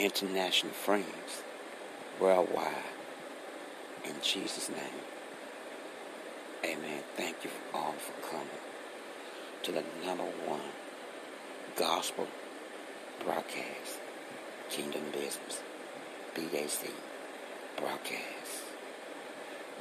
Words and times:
international 0.00 0.72
friends 0.72 1.42
worldwide. 2.20 2.74
In 4.04 4.14
Jesus' 4.22 4.70
name. 4.70 5.04
Amen. 6.64 7.02
Thank 7.16 7.44
you 7.44 7.50
all 7.74 7.92
for 7.94 8.14
coming 8.30 8.48
to 9.62 9.72
the 9.72 9.84
number 10.06 10.24
one 10.46 10.60
gospel 11.76 12.26
broadcast, 13.24 14.00
Kingdom 14.70 15.02
Business, 15.12 15.62
BAC 16.34 16.90
broadcast, 17.76 18.64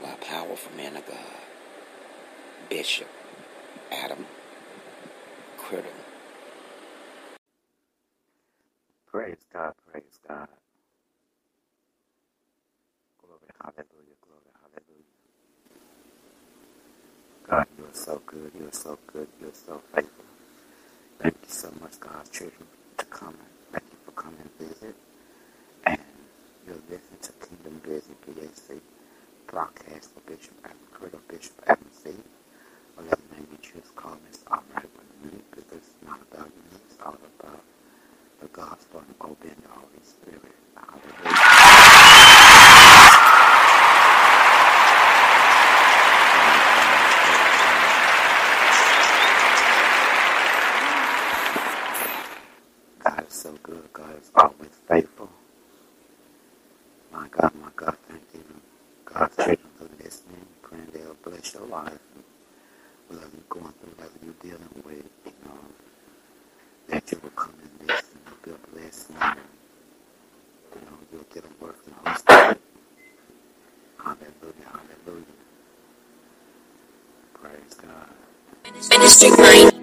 by 0.01 0.11
powerful 0.21 0.75
man 0.77 0.97
of 0.97 1.05
God, 1.07 1.17
Bishop 2.69 3.09
Adam 3.91 4.25
Criddle. 5.57 5.85
Praise 9.07 9.45
God, 9.53 9.73
praise 9.91 10.19
God. 10.27 10.47
Glory, 13.21 13.49
hallelujah, 13.61 14.17
glory, 14.21 14.51
hallelujah. 14.61 15.15
God, 17.49 17.67
you 17.77 17.85
are 17.85 17.93
so 17.95 18.21
good, 18.27 18.51
you 18.59 18.67
are 18.67 18.73
so 18.73 18.99
good, 19.13 19.27
you 19.41 19.47
are 19.49 19.53
so 19.67 19.81
faithful. 19.95 20.25
Thank 21.19 21.35
you 21.43 21.49
so 21.49 21.71
much, 21.81 21.99
God's 21.99 22.29
children, 22.31 22.67
to 22.97 23.05
come. 23.05 23.35
Thank 23.71 23.85
you 23.91 23.97
for 24.05 24.11
coming 24.13 24.39
and 24.41 24.69
visit. 24.69 24.95
And 25.85 25.99
you're 26.67 26.75
listening 26.89 27.21
to 27.23 27.33
Kingdom 27.47 27.81
Business 27.83 28.17
BAC 28.27 28.77
broadcast 29.47 30.11
for 30.13 30.21
Bishop 30.31 30.53
Adam 30.65 30.77
Criddle, 30.93 31.21
Bishop 31.29 31.53
Adam 31.67 31.87
C. 31.93 32.11
Whatever 32.95 33.21
name 33.33 33.47
you 33.51 33.57
choose, 33.61 33.89
call 33.95 34.13
me, 34.13 34.29
it's 34.29 34.43
all 34.51 34.63
right 34.75 34.83
with 34.83 35.33
me 35.33 35.39
because 35.51 35.65
it's 35.73 35.91
not 36.05 36.19
about 36.31 36.47
me, 36.47 36.79
it's 36.87 36.97
all 37.05 37.17
about 37.39 37.61
the 38.41 38.47
gospel 38.49 39.01
and 39.07 39.15
obeying 39.31 39.55
the 39.63 39.69
Holy 39.69 40.03
Spirit. 40.03 40.55
Hallelujah. 40.75 41.49
God 53.03 53.25
is 53.27 53.33
so 53.35 53.53
good. 53.63 53.83
God 53.93 54.17
is 54.21 54.31
always 54.35 54.71
faithful. 54.87 55.29
My 57.13 57.27
God, 57.31 57.51
my 57.61 57.69
God, 57.75 57.97
thank 58.09 58.23
you. 58.33 58.43
God's 59.05 59.35
children 59.37 59.59
for 59.77 59.89
listening. 60.03 60.45
Praying 60.63 60.87
they'll 60.93 61.15
bless 61.23 61.53
your 61.53 61.67
life. 61.67 61.99
Whatever 63.07 63.31
you're 63.33 63.43
going 63.61 63.73
through, 63.81 63.93
whatever 63.97 64.19
you're 64.25 64.35
dealing 64.41 64.83
with, 64.85 65.05
you 65.25 65.33
know, 65.45 65.59
that 66.89 67.11
you 67.11 67.19
will 67.23 67.31
come 67.31 67.53
and 67.61 67.89
listen. 67.89 68.19
You'll 68.45 68.55
be 68.57 68.63
a 68.63 68.75
blessing. 68.79 69.15
You 69.17 70.81
know, 70.81 70.97
you'll 71.13 71.27
get 71.33 71.45
a 71.45 71.63
word 71.65 71.75
from 71.83 71.93
the 71.93 72.09
Holy 72.09 72.17
Spirit. 72.19 72.61
Hallelujah, 73.99 74.69
hallelujah. 74.71 75.25
Praise 77.33 77.68
God. 77.81 78.89
Ministry 78.91 79.29
Mind. 79.31 79.78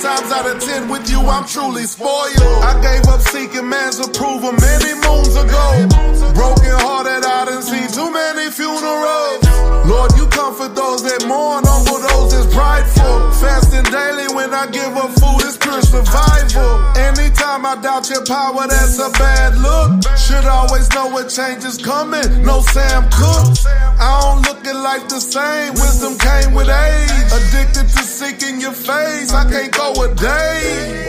Times 0.00 0.30
out 0.30 0.46
of 0.46 0.62
ten 0.62 0.88
with 0.88 1.10
you, 1.10 1.20
I'm 1.20 1.46
truly 1.46 1.84
spoiled. 1.84 2.38
I 2.62 2.78
gave 2.80 3.06
up 3.10 3.20
seeking 3.20 3.68
man's 3.68 3.98
approval 3.98 4.52
many 4.52 4.94
moons 5.02 5.34
ago. 5.34 5.66
Broken 6.34 6.74
hearted, 6.86 7.26
I 7.26 7.44
done 7.46 7.62
seen 7.62 7.88
too 7.90 8.10
many 8.10 8.50
funerals. 8.50 9.42
Lord, 9.88 10.12
you 10.16 10.26
comfort 10.28 10.74
those 10.76 11.02
that 11.02 11.26
mourn, 11.26 11.64
humble 11.66 11.98
those 11.98 12.30
that's 12.30 12.46
prideful. 12.54 13.32
Fasting 13.42 13.88
daily 13.90 14.28
when 14.34 14.54
I 14.54 14.70
give 14.70 14.94
up 14.94 15.10
food, 15.18 15.42
it's 15.42 15.56
pure 15.58 15.82
survival. 15.82 16.78
Anytime 16.94 17.66
I 17.66 17.80
doubt 17.80 18.06
your 18.10 18.24
power, 18.24 18.68
that's 18.68 18.98
a 19.00 19.10
bad 19.18 19.56
look. 19.58 20.04
Should 20.14 20.44
always 20.46 20.86
know 20.94 21.08
what 21.08 21.28
change 21.32 21.64
is 21.64 21.78
coming. 21.78 22.44
No 22.44 22.60
Sam 22.60 23.08
Cooke. 23.10 23.56
I 23.98 24.20
don't 24.22 24.42
look 24.46 24.62
at 24.66 24.76
life 24.76 25.08
the 25.08 25.20
same. 25.20 25.74
Wisdom 25.74 26.14
came 26.20 26.54
with 26.54 26.68
age. 26.68 27.32
Addicted 27.32 27.88
to 27.88 28.02
seeking 28.04 28.60
your 28.60 28.76
face. 28.76 29.32
I 29.32 29.48
can't 29.50 29.72
go 29.72 29.87
a 29.96 30.14
day. 30.14 31.08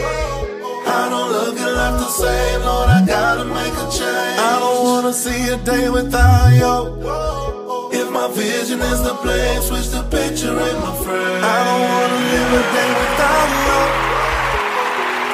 I 0.86 1.08
don't 1.10 1.30
look 1.32 1.58
at 1.58 1.72
life 1.72 1.98
the 2.00 2.08
same, 2.08 2.60
Lord. 2.62 2.88
I 2.88 3.04
gotta 3.06 3.44
make 3.44 3.74
a 3.74 3.86
change. 3.90 4.38
I 4.40 4.58
don't 4.58 4.84
wanna 4.84 5.12
see 5.12 5.48
a 5.48 5.56
day 5.58 5.90
without 5.90 6.48
you. 6.62 6.76
If 7.92 8.10
my 8.10 8.28
vision 8.32 8.80
is 8.80 9.02
the 9.02 9.14
place, 9.22 9.68
switch 9.68 9.88
the 9.90 10.02
picture 10.04 10.56
in 10.68 10.76
my 10.84 10.94
frame. 11.04 11.44
I 11.44 11.58
don't 11.68 11.84
wanna 11.92 12.20
live 12.32 12.52
a 12.60 12.64
day 12.76 12.90
without 13.02 13.48
you. 13.68 13.80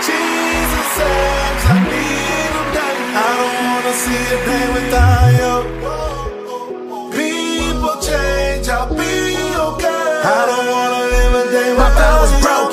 Jesus 0.07 0.87
saves, 0.99 1.65
I 1.73 1.77
need 1.93 2.53
him 2.57 2.69
daily. 2.77 3.09
I 3.27 3.31
don't 3.39 3.57
wanna 3.67 3.93
see 4.03 4.23
a 4.35 4.39
day 4.51 4.67
without 4.77 5.31
you. 5.41 6.06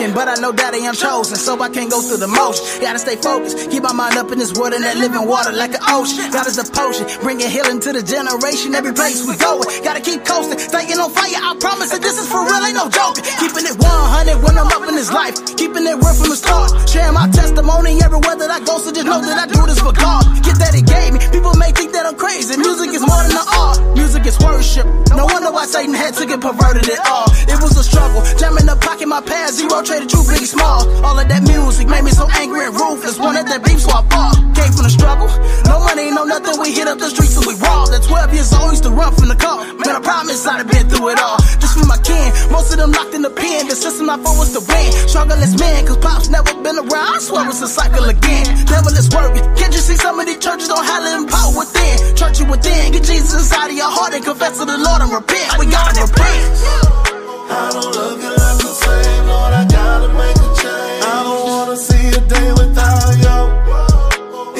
Broken, 0.03 0.15
but 0.15 0.27
I 0.27 0.41
know 0.41 0.51
that 0.51 0.73
I 0.73 0.77
am 0.83 0.95
chosen, 0.95 1.35
so 1.35 1.59
I 1.59 1.69
can't 1.69 1.89
go 1.89 2.01
through 2.01 2.17
the 2.17 2.27
motion. 2.27 2.65
Gotta 2.81 2.99
stay 2.99 3.15
focused, 3.15 3.69
keep 3.71 3.83
my 3.83 3.93
mind 3.93 4.17
up 4.17 4.31
in 4.31 4.39
this 4.39 4.53
water, 4.53 4.79
that 4.79 4.97
living 4.97 5.27
water 5.27 5.51
like 5.51 5.73
an 5.73 5.83
ocean. 5.87 6.31
God 6.31 6.47
is 6.47 6.57
the 6.57 6.67
potion, 6.67 7.07
bringing 7.21 7.49
healing 7.49 7.79
to 7.81 7.93
the 7.93 8.03
generation, 8.03 8.75
every 8.75 8.93
place 8.93 9.25
we 9.25 9.35
going. 9.37 9.63
Gotta 9.83 10.01
keep 10.01 10.25
coasting, 10.25 10.59
staying 10.59 10.99
on 10.99 11.11
fire. 11.11 11.39
I 11.39 11.55
promise 11.59 11.91
that 11.91 12.01
this 12.01 12.19
is 12.19 12.27
for 12.27 12.43
real, 12.43 12.63
ain't 12.63 12.75
no 12.75 12.89
joking. 12.89 13.23
Keeping 13.39 13.65
it 13.67 13.75
100 13.79 14.43
when 14.43 14.57
I'm 14.57 14.67
up 14.67 14.83
in 14.87 14.95
this 14.95 15.11
life, 15.11 15.35
keeping 15.55 15.85
it 15.87 15.95
real 15.95 16.15
from 16.15 16.29
the 16.29 16.39
start. 16.39 16.71
Sharing 16.89 17.13
my 17.13 17.27
testimony 17.29 17.99
everywhere 18.03 18.35
that 18.35 18.51
I 18.51 18.59
go, 18.63 18.79
so 18.79 18.91
just 18.91 19.07
know 19.07 19.21
that 19.21 19.37
I 19.37 19.45
do 19.47 19.61
this 19.67 19.79
for 19.79 19.93
God. 19.93 20.23
Get 20.43 20.59
that 20.59 20.73
He 20.75 20.83
gave 20.83 21.13
me. 21.13 21.19
People 21.31 21.53
may 21.55 21.71
think 21.71 21.93
that 21.93 22.05
I'm 22.05 22.15
crazy. 22.15 22.57
Music 22.57 22.91
is 22.91 23.03
more 23.03 23.23
than 23.23 23.37
an 23.37 23.47
art. 23.55 23.79
Music 23.95 24.25
is 24.25 24.37
worship. 24.39 24.85
No 25.15 25.25
wonder 25.25 25.51
why 25.51 25.65
Satan 25.65 25.93
had 25.93 26.13
to 26.15 26.25
get 26.25 26.41
perverted 26.41 26.89
at 26.89 27.01
all. 27.07 27.29
It 27.47 27.57
was 27.61 27.77
a 27.77 27.83
struggle, 27.83 28.21
jamming 28.37 28.65
the 28.65 28.75
pocket, 28.75 29.07
my 29.07 29.21
past 29.21 29.57
zero 29.57 29.81
traded 29.93 30.09
true 30.09 30.25
big 30.25 30.45
small. 30.45 30.81
All 31.05 31.17
of 31.17 31.27
that 31.27 31.43
music 31.45 31.87
made 31.87 32.03
me 32.03 32.11
so 32.11 32.25
angry 32.41 32.65
and 32.65 32.73
ruthless. 32.73 33.19
Wanted 33.19 33.45
that 33.47 33.61
beef, 33.63 33.79
so 33.79 33.91
I 33.93 34.01
fought. 34.09 34.37
Came 34.57 34.73
from 34.73 34.85
the 34.89 34.93
struggle, 34.93 35.29
no 35.69 35.79
money, 35.85 36.09
no 36.09 36.23
nothing. 36.25 36.57
We 36.61 36.73
hit 36.73 36.87
up 36.87 36.97
the 36.97 37.09
streets 37.09 37.37
and 37.37 37.45
we 37.45 37.53
robbed. 37.61 37.93
At 37.93 38.03
12 38.03 38.33
years 38.33 38.53
old, 38.53 38.71
used 38.73 38.83
to 38.83 38.93
run 38.93 39.13
from 39.13 39.29
the 39.29 39.37
car. 39.37 39.61
Man, 39.77 39.93
I 39.93 40.01
promise 40.01 40.45
I'd 40.45 40.65
have 40.65 40.69
been 40.69 40.89
through 40.89 41.13
it 41.13 41.19
all. 41.21 41.37
Just 41.61 41.77
for 41.77 41.85
my 41.85 41.97
kin, 42.01 42.27
most 42.49 42.73
of 42.73 42.77
them 42.81 42.91
locked 42.91 43.13
in 43.13 43.21
the 43.21 43.33
pen. 43.33 43.67
The 43.69 43.77
system 43.77 44.09
I 44.09 44.17
fought 44.17 44.37
was 44.37 44.51
to 44.57 44.61
win. 44.65 44.89
Struggle 45.09 45.37
as 45.37 45.53
men, 45.59 45.85
cause 45.85 45.97
pops 45.97 46.29
never 46.29 46.53
been 46.65 46.77
around. 46.77 47.13
I 47.13 47.21
swear 47.21 47.49
it's 47.49 47.61
a 47.61 47.69
cycle 47.69 48.05
again. 48.09 48.45
Devil 48.65 48.93
is 48.97 49.09
working. 49.13 49.45
Can't 49.57 49.73
you 49.73 49.83
see 49.83 49.97
some 49.97 50.17
of 50.17 50.25
these 50.25 50.41
churches 50.41 50.67
don't 50.69 50.85
have 50.85 51.03
living 51.03 51.29
power 51.29 51.53
within? 51.53 52.15
Church 52.17 52.39
you 52.39 52.45
within, 52.49 52.93
get 52.93 53.03
Jesus 53.03 53.33
inside 53.33 53.69
of 53.69 53.77
your 53.77 53.91
heart 53.91 54.13
and 54.13 54.23
confess 54.25 54.57
to 54.57 54.65
the 54.65 54.77
Lord 54.77 55.01
and 55.01 55.11
repent. 55.11 55.59
We 55.59 55.69
gotta 55.69 56.01
repent. 56.01 57.02
I 57.49 57.69
don't 57.71 57.93
look 57.95 58.19
at 58.23 58.37
life 58.37 58.57
the 58.59 58.73
same, 58.85 59.27
Lord. 59.27 59.53
I 59.53 59.65
gotta 59.67 60.09
make 60.13 60.37
a 60.37 60.49
change. 60.61 61.03
I 61.03 61.23
don't 61.23 61.43
wanna 61.45 61.77
see 61.77 62.07
a 62.09 62.21
day 62.21 62.49
without 62.53 63.13
you. 63.23 63.39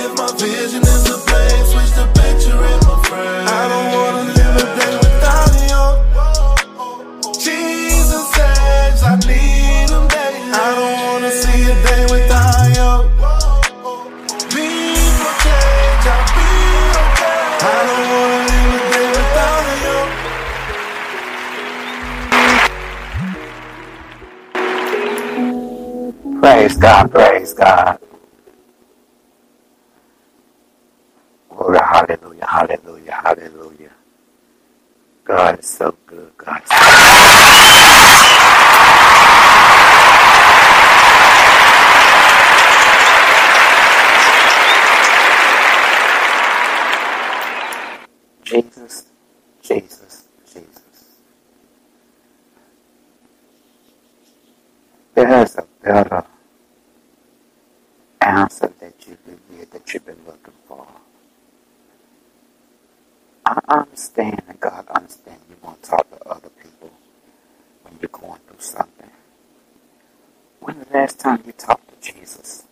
If 0.03 0.11
my 0.17 0.29
vision 0.37 0.82
Praise 26.43 26.75
God, 26.75 27.09
praise 27.09 27.53
God. 27.53 27.99
Glory, 31.49 31.79
hallelujah, 31.79 32.45
hallelujah, 32.45 33.11
hallelujah. 33.13 33.91
God 35.23 35.59
is 35.59 35.69
so 35.69 35.95
good, 36.05 36.33
God 36.35 36.61
is 36.61 36.69
so 36.69 36.75
Jesus, 48.43 49.05
Jesus, 49.61 50.27
Jesus. 50.45 51.15
There's 55.15 55.55
a 55.55 55.65
better 55.81 56.25
answer 58.21 58.71
that 58.79 59.07
you 59.07 59.17
can 59.25 59.39
get 59.57 59.71
that 59.71 59.93
you've 59.93 60.05
been 60.05 60.17
looking 60.25 60.53
for. 60.67 60.87
I 63.45 63.59
understand 63.67 64.41
and 64.47 64.59
God 64.59 64.87
understand 64.87 65.39
you 65.49 65.55
want 65.61 65.83
to 65.83 65.89
talk 65.91 66.09
to 66.09 66.27
other 66.27 66.49
people 66.49 66.91
when 67.83 67.93
you're 68.01 68.09
going 68.09 68.39
through 68.47 68.59
something. 68.59 69.09
When 70.61 70.79
the 70.79 70.87
last 70.93 71.19
time 71.19 71.43
you 71.45 71.51
talked 71.51 71.89
to 71.89 72.13
Jesus? 72.13 72.63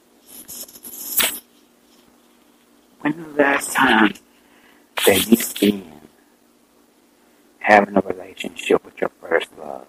When 3.02 3.22
the 3.22 3.30
last 3.44 3.74
time 3.74 4.14
that 5.06 5.28
you 5.28 5.36
spent 5.38 5.86
having 7.60 7.98
a 7.98 8.02
relationship 8.02 8.84
with 8.86 9.00
your 9.02 9.12
first 9.22 9.50
love? 9.58 9.88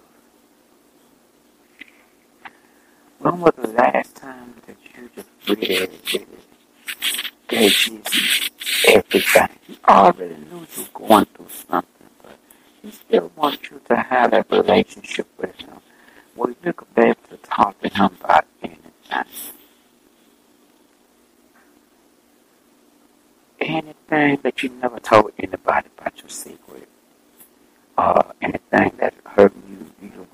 When 3.19 3.39
was 3.39 3.53
the 3.55 3.69
last 3.69 4.17
time 4.17 4.53
that 4.67 4.75
you 4.97 5.09
just 5.15 5.29
really, 5.47 5.87
really 6.13 6.27
gave 7.47 7.71
Jesus 7.71 8.49
everything? 8.89 9.47
He 9.65 9.77
already 9.87 10.35
knew 10.35 10.67
you 10.75 10.83
were 10.83 11.07
going 11.07 11.25
through 11.27 11.47
something, 11.49 12.09
but 12.21 12.37
he 12.81 12.91
still 12.91 13.31
wants 13.37 13.71
you 13.71 13.79
to 13.87 13.95
have 13.95 14.31
that 14.31 14.51
relationship 14.51 15.27
with 15.37 15.55
him 15.55 15.77
where 16.35 16.53
you 16.65 16.73
could 16.73 16.93
be 16.95 17.01
able 17.03 17.15
to 17.29 17.37
talk 17.37 17.79
to 17.81 17.87
him 17.87 18.11
about 18.19 18.45
anything. 18.61 18.91
Anything 23.61 24.39
that 24.43 24.61
you 24.63 24.69
never 24.81 24.99
told 24.99 25.31
anybody 25.39 25.87
about 25.97 26.19
your 26.19 26.29
secret, 26.29 26.89
or 27.97 28.33
anything 28.41 28.91
that 28.97 29.13
hurt 29.23 29.53
you, 29.69 29.91
you, 30.01 30.27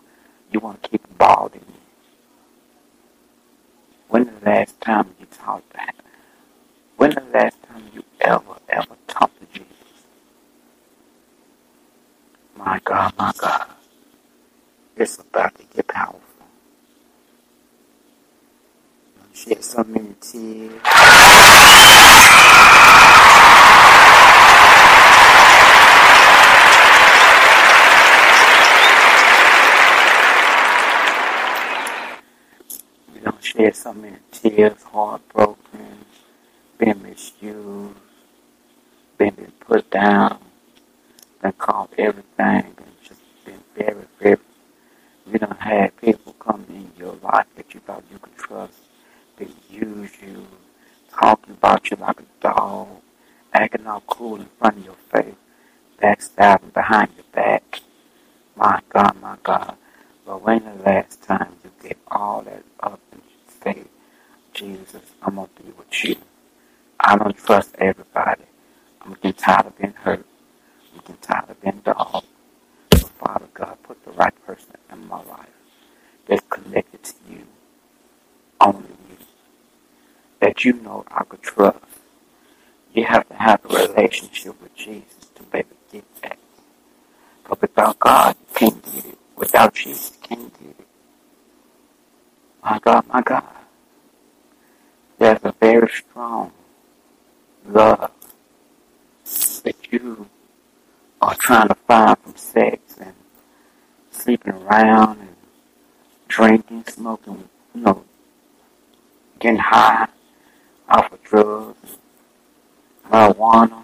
you 0.51 0.59
want 0.59 0.81
to 0.81 0.89
keep 0.89 1.03
it 1.03 1.17
balled 1.19 1.53
in 1.53 1.59
you. 1.59 1.79
When 4.09 4.25
the 4.89 4.95
last 4.95 5.05
time 5.05 5.15
you 5.19 5.25
talked 5.31 5.73
to 5.73 5.79
him? 5.79 5.93
When 6.97 7.09
the 7.11 7.23
last 7.33 7.63
time 7.63 7.83
you 7.93 8.03
ever, 8.21 8.55
ever 8.69 8.95
talked 9.07 9.39
to 9.39 9.45
Jesus? 9.59 9.73
My 12.55 12.79
God, 12.83 13.13
my 13.17 13.31
God. 13.37 13.67
It's 14.97 15.17
about 15.19 15.55
to 15.55 15.63
get 15.75 15.87
powerful. 15.87 16.21
Shed 19.33 19.63
so 19.63 19.83
many 19.83 20.15
tears. 20.19 20.73
We 33.13 33.19
don't 33.21 33.41
shed 33.43 33.75
so 33.75 33.93
many 33.93 34.17
tears, 34.31 34.83
heartbroken, 34.83 36.05
been 36.77 37.01
misused, 37.03 37.97
been, 39.17 39.33
been 39.35 39.51
put 39.59 39.89
down, 39.91 40.39
been 41.41 41.51
called 41.53 41.89
everything, 41.97 42.73
been 42.77 42.93
just 43.03 43.21
been 43.45 43.61
very, 43.75 44.05
very. 44.19 44.37
We 45.29 45.39
don't 45.39 45.59
have 45.59 45.95
people 45.97 46.33
come 46.39 46.65
in 46.69 46.91
your 46.97 47.15
life 47.15 47.47
that 47.57 47.73
you 47.73 47.81
thought 47.81 48.03
you 48.11 48.17
could 48.19 48.37
trust, 48.37 48.79
they 49.37 49.47
use 49.69 50.11
you, 50.21 50.47
talking 51.11 51.53
about 51.53 51.91
you 51.91 51.97
like 51.97 52.21
a 52.21 52.25
dog, 52.41 52.87
acting 53.53 53.87
all 53.87 54.03
cool 54.07 54.37
in 54.37 54.47
front 54.57 54.77
of 54.77 54.85
your 54.85 54.95
face, 55.11 55.35
backstabbing 56.01 56.73
behind 56.73 57.09
your 57.15 57.25
back. 57.33 57.81
My 58.55 58.79
God, 58.89 59.21
my 59.21 59.37
God. 59.43 59.75
But 60.25 60.41
when 60.43 60.63
the 60.63 60.83
last 60.83 61.23
time 61.23 61.55
you 61.63 61.71
get 61.81 61.97
all 62.07 62.41
that 62.43 62.63
up 62.81 62.99
and 63.11 63.21
I 67.09 67.17
don't 67.17 67.35
trust 67.35 67.75
everybody. 67.79 68.43
I'm 69.01 69.13
getting 69.13 69.33
tired 69.33 69.65
of 69.65 69.77
being 69.79 69.93
hurt. 69.93 70.23
I'm 70.93 70.99
getting 70.99 71.17
tired 71.21 71.49
of 71.49 71.59
being 71.59 71.81
dog. 71.83 72.23
So 72.93 73.07
Father 73.07 73.47
God, 73.51 73.77
put 73.81 74.05
the 74.05 74.11
right 74.11 74.45
person 74.45 74.73
in 74.91 75.07
my 75.07 75.23
life 75.23 75.47
that's 76.27 76.43
connected 76.49 77.03
to 77.03 77.13
you, 77.31 77.47
only 78.61 78.89
you, 79.09 79.17
you 80.63 80.73
know 80.73 81.05
I 81.09 81.23
could 81.23 81.41
trust. 81.41 81.77
You 82.93 83.05
have 83.05 83.27
to 83.29 83.35
have 83.35 83.63
a 83.65 83.87
relationship 83.87 84.61
with 84.61 84.75
Jesus 84.75 85.29
to 85.35 85.43
be 85.43 85.59
able 85.59 85.69
to 85.69 85.93
get 85.93 86.21
that. 86.21 86.37
But 87.47 87.61
without 87.61 87.99
God, 87.99 88.35
you 88.39 88.55
can't 88.55 88.83
get 88.83 89.05
it. 89.05 89.17
Without 89.35 89.73
Jesus, 89.73 90.11
you 90.21 90.27
can't 90.27 90.59
get 90.59 90.69
it. 90.69 90.87
My 92.63 92.79
God, 92.79 93.07
my 93.07 93.21
God. 93.21 93.43
There's 95.17 95.39
a 95.43 95.53
very 95.59 95.89
strong 95.89 96.51
love 97.65 98.11
that 99.63 99.75
you 99.91 100.27
are 101.21 101.35
trying 101.35 101.67
to 101.67 101.75
find 101.75 102.17
from 102.19 102.35
sex 102.35 102.97
and 102.99 103.13
sleeping 104.11 104.53
around 104.53 105.19
and 105.19 105.35
drinking, 106.27 106.85
smoking, 106.87 107.49
you 107.75 107.81
know, 107.81 108.03
getting 109.39 109.59
high 109.59 110.07
off 110.89 111.11
of 111.11 111.23
drugs, 111.23 111.97
marijuana, 113.09 113.83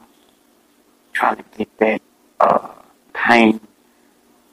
trying 1.14 1.38
to 1.38 1.44
get 1.58 1.78
that 1.78 2.02
uh, 2.40 2.70
pain, 3.14 3.60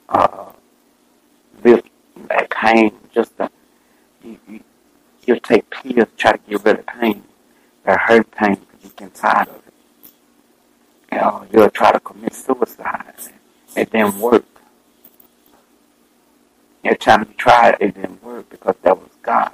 uh, 0.09 0.51
that 1.63 2.49
pain, 2.49 2.91
just 3.13 3.33
you, 4.23 4.37
you, 4.47 4.59
you'll 5.25 5.39
take 5.39 5.69
pills 5.69 6.07
try 6.17 6.33
to 6.33 6.39
get 6.49 6.63
rid 6.63 6.79
of 6.79 6.85
pain, 6.85 7.23
that 7.83 7.99
hurt 7.99 8.29
pain, 8.31 8.55
because 8.55 8.83
you 8.83 8.91
get 8.95 9.13
tired 9.13 9.47
of 9.49 9.55
it. 9.55 9.73
You 11.11 11.17
know, 11.17 11.45
you'll 11.51 11.69
try 11.69 11.91
to 11.91 11.99
commit 11.99 12.33
suicide. 12.33 13.13
It 13.75 13.91
didn't 13.91 14.19
work. 14.19 14.45
Every 16.83 16.97
time 16.97 17.25
you 17.27 17.33
tried, 17.35 17.77
it 17.79 17.95
didn't 17.95 18.23
work 18.23 18.49
because 18.49 18.75
that 18.83 18.97
was 18.97 19.09
God. 19.21 19.51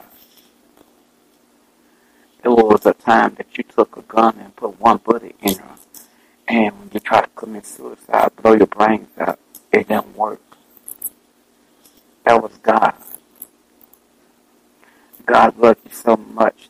There 2.42 2.52
was 2.52 2.86
a 2.86 2.94
time 2.94 3.36
that 3.36 3.58
you 3.58 3.64
took 3.64 3.98
a 3.98 4.02
gun 4.02 4.38
and 4.40 4.56
put 4.56 4.80
one 4.80 4.98
bullet 4.98 5.36
in 5.42 5.58
her, 5.58 5.76
and 6.48 6.80
when 6.80 6.90
you 6.94 7.00
try 7.00 7.22
to 7.22 7.28
commit 7.36 7.66
suicide, 7.66 8.32
blow 8.38 8.54
your 8.54 8.68
brains 8.68 9.10
out, 9.20 9.40
it 9.72 9.88
didn't 9.88 10.16
work. 10.16 10.42
That 12.24 12.42
was 12.42 12.58
God. 12.64 12.94
God 15.26 15.58
loved 15.58 15.82
you 15.86 15.92
so 15.94 16.16
much, 16.16 16.70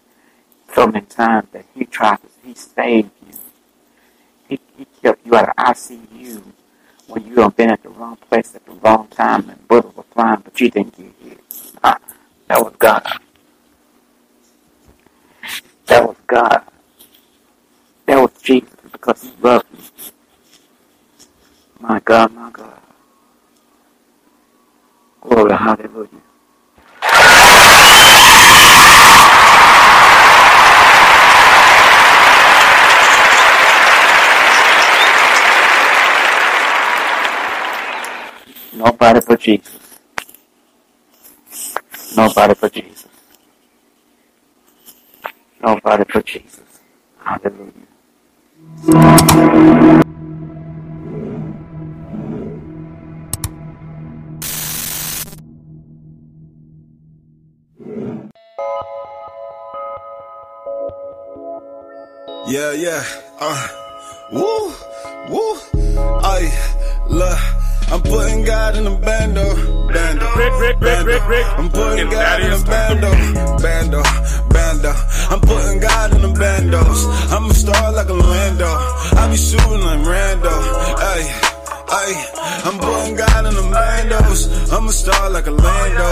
so 0.74 0.88
many 0.88 1.06
times 1.06 1.48
that 1.52 1.66
He 1.76 1.86
tried 1.86 2.18
to, 2.18 2.28
He 2.44 2.56
saved 2.56 3.12
you. 3.28 3.38
He, 4.48 4.60
he 4.76 4.86
kept 5.02 5.26
you 5.26 5.36
out 5.36 5.50
of 5.50 5.56
ICU 5.56 6.42
when 7.08 7.26
you 7.26 7.36
have 7.42 7.56
been 7.56 7.70
at 7.70 7.84
the 7.84 7.90
wrong 7.90 8.16
place 8.16 8.56
at 8.56 8.66
the 8.66 8.72
wrong 8.74 9.08
time 9.08 9.50
and 9.50 9.68
bullets 9.68 9.96
were 9.96 10.04
flying, 10.04 10.42
but 10.44 10.60
you 10.60 10.70
didn't 10.72 10.98
get 10.98 11.14
hit. 11.22 11.40
That 11.82 12.64
was 12.64 12.74
God. 12.80 13.06
That 15.90 16.08
was 16.08 16.18
God. 16.28 16.64
That 18.08 18.22
was 18.22 18.32
Jesus 18.42 18.70
because 18.92 19.24
He 19.24 19.32
loved 19.42 19.72
me. 19.74 19.80
My 21.80 22.00
God, 22.02 22.34
my 22.34 22.52
God. 22.52 22.80
Glory, 25.22 25.54
hallelujah. 25.54 26.10
Nobody 38.74 39.22
but 39.28 39.40
Jesus. 39.40 39.80
Nobody 42.18 42.56
but 42.60 42.74
Jesus. 42.74 43.08
Nobody 45.62 46.04
for 46.12 46.22
Jesus. 46.22 46.62
Hallelujah. 47.24 47.74
Yeah, 62.48 62.72
yeah. 62.74 63.04
Uh, 63.40 63.68
woo, 64.32 64.74
woo. 65.30 65.56
I 66.24 66.50
look. 67.10 67.40
I'm 67.92 68.02
putting 68.04 68.44
God 68.46 68.76
in 68.76 68.84
the 68.84 68.92
bando, 68.92 69.44
bando, 69.92 70.26
Rick, 70.36 70.54
Rick, 70.54 70.62
Rick, 70.62 70.80
bando. 70.80 71.06
Rick, 71.12 71.28
Rick. 71.28 71.46
I'm 71.58 71.70
putting 71.70 72.00
And 72.02 72.12
God 72.12 72.22
that 72.22 72.42
in 72.42 72.52
is- 72.54 72.64
the 72.64 72.70
bando, 72.70 73.12
bando, 73.62 74.04
bando. 74.50 74.94
I'm 75.30 75.40
putting 75.42 75.80
God 75.80 76.16
in 76.16 76.22
the 76.22 76.34
bandos. 76.40 77.32
I'm 77.32 77.50
a 77.50 77.54
star 77.54 77.92
like 77.94 78.10
a 78.10 78.14
Lando. 78.14 78.66
I 78.66 79.28
be 79.30 79.38
shooting 79.38 79.82
like 79.82 80.02
Rambo. 80.06 80.50
Ay, 80.50 81.24
ay. 81.90 82.12
I'm 82.66 82.78
putting 82.80 83.16
God 83.16 83.46
in 83.46 83.54
the 83.54 83.62
bandos. 83.62 84.74
I'm 84.74 84.88
a 84.88 84.92
star 84.92 85.30
like 85.30 85.48
a 85.48 85.52
Lando. 85.52 86.10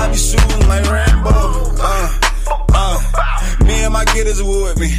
I 0.00 0.08
be 0.10 0.16
shooting 0.16 0.68
like 0.68 0.84
Rambo. 0.88 1.30
Uh, 1.82 2.18
uh. 2.74 3.64
Me 3.64 3.84
and 3.84 3.92
my 3.92 4.04
getters 4.06 4.42
with 4.42 4.78
me. 4.78 4.90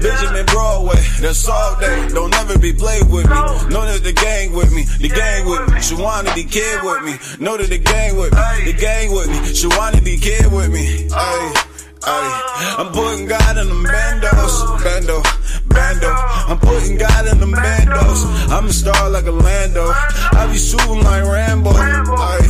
Benjamin 0.00 0.46
Broadway, 0.46 1.00
that's 1.20 1.48
all 1.48 1.80
day. 1.80 2.08
Don't 2.08 2.34
ever 2.34 2.58
be 2.58 2.72
played 2.72 3.10
with 3.10 3.26
me. 3.26 3.36
Know 3.70 3.84
that 3.86 4.00
the 4.02 4.12
gang 4.12 4.52
with 4.52 4.72
me, 4.72 4.84
the 5.00 5.08
gang 5.08 5.48
with 5.48 5.66
me. 5.68 5.74
Shawana 5.80 6.34
the 6.34 6.44
kid 6.44 6.82
with 6.82 7.02
me. 7.02 7.44
Know 7.44 7.56
that 7.56 7.68
the 7.68 7.78
gang 7.78 8.16
with 8.16 8.32
me, 8.32 8.72
the 8.72 8.78
gang 8.78 9.12
with 9.12 9.28
me. 9.28 9.38
Shawana 9.50 10.00
the 10.02 10.16
kid 10.18 10.52
with 10.52 10.70
me. 10.72 11.08
Ay, 11.12 11.75
ay. 12.06 12.76
I'm 12.78 12.92
putting 12.92 13.26
God 13.26 13.58
in 13.58 13.68
the 13.68 13.88
bandos, 13.88 14.54
bando, 14.82 15.22
bando. 15.68 16.10
I'm 16.48 16.58
putting 16.58 16.96
God 16.98 17.26
in 17.26 17.40
the 17.40 17.46
bandos. 17.46 18.20
I'm 18.50 18.66
a 18.66 18.72
star 18.72 19.10
like 19.10 19.26
a 19.26 19.32
Lando. 19.32 19.84
I 19.86 20.48
be 20.50 20.58
shooting 20.58 21.02
like 21.02 21.24
Rambo. 21.24 21.70
Ay, 21.74 22.46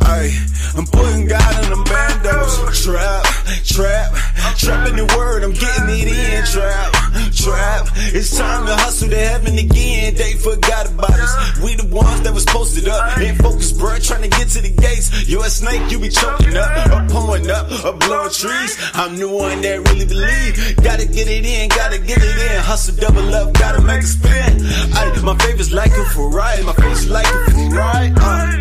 ay. 0.00 0.57
I'm 0.76 0.86
putting 0.86 1.26
God 1.26 1.64
in 1.64 1.70
the 1.70 1.82
bandos. 1.88 2.84
Trap, 2.84 3.24
trap, 3.64 4.12
trapping 4.56 4.96
the 4.96 5.06
word. 5.16 5.44
I'm 5.44 5.52
getting 5.52 5.88
it 5.88 6.08
in. 6.08 6.44
Trap, 6.44 6.92
trap. 7.32 7.88
It's 8.12 8.36
time 8.36 8.66
to 8.66 8.74
hustle 8.76 9.10
to 9.10 9.16
heaven 9.16 9.58
again. 9.58 10.14
They 10.14 10.34
forgot 10.34 10.90
about 10.90 11.18
us. 11.18 11.60
We 11.62 11.74
the 11.74 11.86
ones 11.86 12.22
that 12.22 12.34
was 12.34 12.44
posted 12.44 12.88
up. 12.88 13.18
Ain't 13.18 13.38
focused, 13.38 13.76
bruh. 13.76 14.04
Trying 14.06 14.22
to 14.22 14.28
get 14.28 14.48
to 14.50 14.60
the 14.62 14.70
gates. 14.70 15.28
You 15.28 15.42
a 15.42 15.50
snake, 15.50 15.90
you 15.90 15.98
be 15.98 16.08
choking 16.08 16.56
up. 16.56 16.70
Or 16.92 17.06
pulling 17.08 17.50
up, 17.50 17.66
or 17.84 17.94
blowing 17.94 18.30
trees. 18.30 18.78
I'm 18.94 19.16
the 19.16 19.28
one 19.28 19.60
that 19.62 19.78
really 19.88 20.06
believe. 20.06 20.76
Gotta 20.82 21.06
get 21.06 21.28
it 21.28 21.44
in, 21.44 21.68
gotta 21.68 21.98
get 21.98 22.18
it 22.18 22.38
in. 22.50 22.60
Hustle 22.62 22.96
double 22.96 23.34
up, 23.34 23.52
gotta 23.54 23.82
make 23.82 24.02
a 24.02 24.06
spin. 24.06 24.64
Ay, 24.94 25.20
my 25.22 25.36
favorite's 25.38 25.72
like 25.72 25.92
a 25.92 26.04
Ferrari. 26.14 26.62
My 26.64 26.72
favorite's 26.72 27.08
like 27.08 27.26
a 27.26 27.50
Ferrari. 27.50 28.12
Uh, 28.16 28.58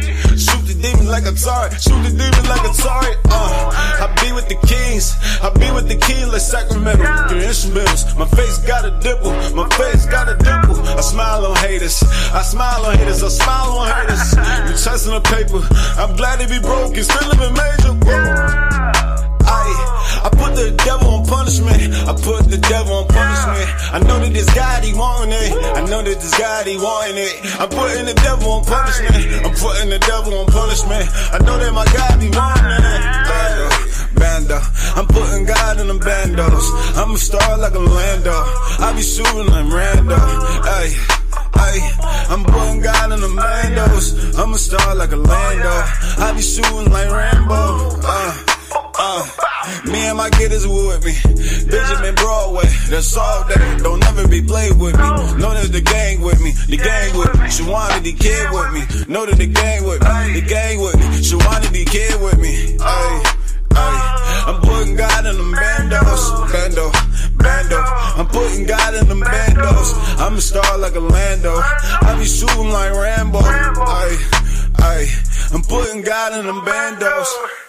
the 0.77 0.87
demon 0.87 1.07
like 1.07 1.25
a 1.25 1.33
target. 1.33 1.81
Shoot 1.81 2.01
the 2.03 2.13
demon 2.13 2.45
like 2.45 2.63
a 2.63 2.73
target. 2.73 3.17
Uh, 3.25 4.03
I 4.03 4.07
be 4.21 4.31
with 4.31 4.47
the 4.47 4.57
kings. 4.67 5.15
I 5.41 5.49
be 5.49 5.69
with 5.71 5.87
the 5.87 5.97
king 5.97 6.29
like 6.29 6.41
Sacramento. 6.41 7.03
The 7.03 7.41
instrumentals. 7.45 8.17
My 8.17 8.27
face 8.27 8.57
got 8.59 8.85
a 8.85 8.91
dimple. 8.99 9.31
My 9.55 9.67
face 9.69 10.05
got 10.05 10.29
a 10.29 10.35
dimple. 10.37 10.77
I 10.81 11.01
smile 11.01 11.45
on 11.45 11.55
haters. 11.57 12.03
I 12.33 12.41
smile 12.43 12.85
on 12.85 12.97
haters. 12.97 13.23
I 13.23 13.29
smile 13.29 13.77
on 13.77 13.87
haters. 13.89 14.33
You 14.69 14.73
chasing 14.77 15.13
the 15.13 15.21
paper. 15.21 15.61
I'm 15.97 16.15
glad 16.15 16.39
to 16.39 16.47
be 16.47 16.59
broken. 16.59 17.03
Still 17.03 17.27
living 17.29 17.53
major. 17.53 17.93
Woo. 17.93 18.77
I, 19.47 19.96
I 20.23 20.29
put 20.29 20.55
the 20.55 20.71
devil 20.85 21.09
on 21.15 21.25
punishment. 21.25 21.77
I 22.07 22.13
put 22.13 22.49
the 22.49 22.57
devil 22.57 22.93
on 23.03 23.07
punishment. 23.07 23.67
I 23.93 23.99
know 23.99 24.19
that 24.19 24.33
this 24.33 24.49
God 24.53 24.83
he 24.83 24.93
wanting 24.93 25.33
it. 25.33 25.51
I 25.77 25.81
know 25.85 26.01
that 26.01 26.17
this 26.19 26.37
God 26.37 26.65
he 26.67 26.77
wanting 26.77 27.17
it. 27.17 27.35
I'm 27.59 27.69
putting 27.69 28.05
the 28.05 28.13
devil 28.13 28.51
on 28.51 28.65
punishment. 28.65 29.45
I'm 29.45 29.53
putting 29.53 29.89
the 29.89 29.99
devil 29.99 30.33
on 30.39 30.47
punishment. 30.47 31.05
I 31.33 31.37
know 31.45 31.57
that 31.57 31.71
my 31.73 31.85
God 31.85 32.17
he 32.21 32.29
wanting 32.29 32.83
it. 32.83 33.01
Bando, 33.29 33.67
bando. 34.17 34.59
I'm 34.97 35.07
putting 35.07 35.45
God 35.45 35.79
in 35.79 35.87
the 35.87 35.99
bandos. 35.99 36.65
I'm 36.97 37.11
a 37.11 37.17
star 37.17 37.57
like 37.57 37.73
a 37.73 37.79
Lando. 37.79 38.37
I 38.81 38.93
be 38.95 39.01
shooting 39.01 39.47
like 39.47 39.67
Rambo. 39.71 40.17
Ay. 40.17 41.17
Ay, 41.53 41.79
I'm 42.29 42.43
putting 42.43 42.81
God 42.81 43.11
in 43.13 43.21
the 43.21 43.27
bandos. 43.27 44.37
I'm 44.37 44.53
a 44.53 44.57
star 44.57 44.95
like 44.95 45.11
a 45.11 45.15
Lando. 45.15 45.75
I 46.21 46.33
be 46.35 46.41
shooting 46.41 46.91
like 46.91 47.09
Rambo. 47.09 47.99
Uh, 48.03 48.46
uh, 48.99 49.23
me 49.85 49.99
and 50.07 50.17
my 50.17 50.29
getters 50.31 50.65
with 50.67 51.05
me. 51.05 51.13
Benjamin 51.69 52.15
Broadway, 52.15 52.67
that's 52.89 53.15
all 53.17 53.47
day. 53.47 53.77
Don't 53.83 54.03
ever 54.05 54.27
be 54.27 54.41
played 54.41 54.77
with 54.77 54.95
me. 54.95 55.09
Know 55.37 55.53
that 55.53 55.69
the 55.71 55.81
gang 55.81 56.21
with 56.21 56.41
me, 56.41 56.51
the 56.67 56.77
gang 56.77 57.17
with 57.17 57.33
me. 57.35 57.47
Shawana 57.47 58.01
the 58.03 58.13
kid 58.13 58.51
with 58.51 58.69
me. 58.73 58.81
Know 59.11 59.25
that 59.25 59.37
the 59.37 59.47
gang 59.47 59.85
with 59.85 60.01
me, 60.01 60.39
the 60.39 60.47
gang 60.47 60.79
with 60.79 60.95
me. 60.95 61.05
Shawana 61.21 61.69
the 61.71 61.85
kid 61.85 62.21
with 62.21 62.39
me. 62.39 62.77
Ay, 62.81 63.23
ay. 63.75 64.17
I'm 64.47 64.61
putting 64.61 64.95
God 64.95 65.25
in 65.25 65.35
the 65.35 65.43
bandos, 65.43 66.23
bando, 66.51 66.91
bando. 67.37 67.81
I'm 68.15 68.27
putting 68.27 68.65
God 68.65 68.95
in 68.95 69.07
the 69.07 69.25
bandos. 69.25 70.19
I'm 70.19 70.35
a 70.35 70.41
star 70.41 70.77
like 70.77 70.95
a 70.95 71.01
Lando. 71.01 71.53
I 71.53 72.15
be 72.17 72.25
shooting 72.25 72.69
like 72.69 72.93
Rambo. 72.93 73.39
Ay, 73.43 74.17
ay, 74.79 75.07
I'm 75.53 75.61
putting 75.63 76.01
God 76.01 76.39
in 76.39 76.45
the 76.45 76.53
bandos. 76.53 77.66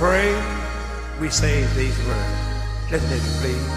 Pray, 0.00 0.59
we 1.20 1.28
say 1.28 1.62
these 1.76 1.98
words. 2.06 2.90
Listen 2.90 3.08
to 3.10 3.14
me, 3.14 3.20
please. 3.40 3.68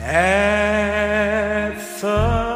At 0.00 1.74
the 2.00 2.51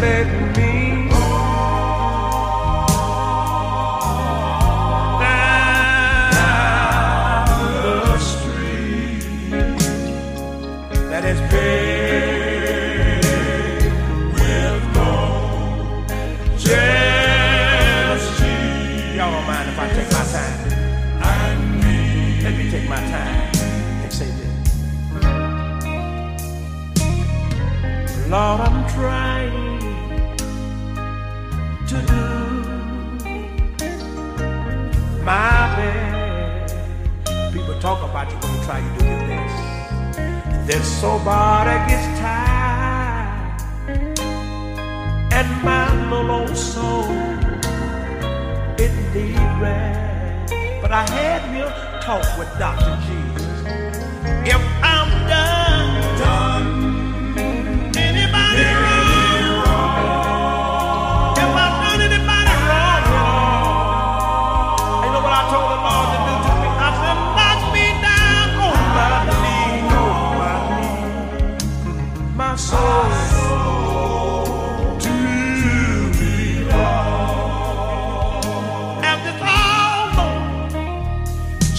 let 0.00 0.43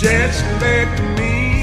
just 0.06 0.46
let 0.62 1.18
me 1.18 1.55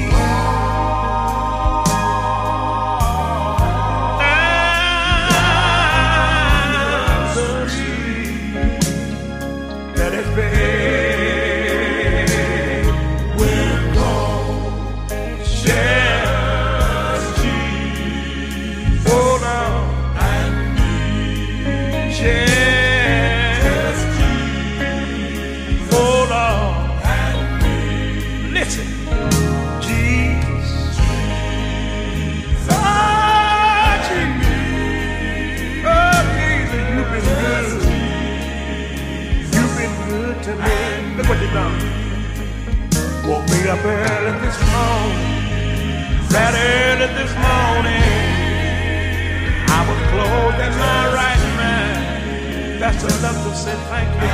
That's 53.01 53.17
enough 53.19 53.43
to 53.45 53.55
say 53.55 53.75
thank 53.89 54.09
you. 54.21 54.29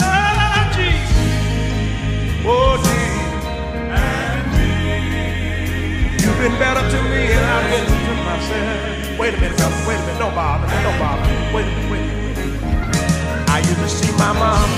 Oh, 0.00 0.72
Jesus. 0.76 1.48
Oh, 2.46 2.76
Jesus. 2.86 3.44
You've 6.22 6.38
been 6.38 6.58
better 6.58 6.80
to 6.80 7.02
me 7.10 7.32
and 7.32 7.44
I've 7.46 7.70
been 7.70 7.86
to 7.86 8.14
myself. 8.24 9.18
Wait 9.18 9.34
a 9.34 9.38
minute, 9.40 9.58
brother. 9.58 9.76
Wait 9.88 9.96
a 9.96 10.00
minute. 10.06 10.18
Don't 10.20 10.34
bother. 10.34 10.66
Don't 10.82 10.98
bother. 10.98 11.28
Wait 11.54 11.66
a 11.66 11.70
minute. 11.70 11.90
Wait 11.92 12.00
a 12.00 12.04
minute. 12.06 13.48
I 13.48 13.58
used 13.60 13.80
to 13.80 13.88
see 13.88 14.12
my 14.18 14.32
mom 14.32 14.70